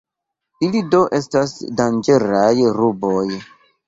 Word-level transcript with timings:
Ili 0.67 0.79
do 0.95 1.01
estas 1.17 1.53
danĝeraj 1.81 2.55
ruboj. 2.79 3.23